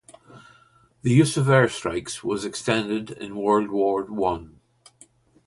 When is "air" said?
1.47-1.69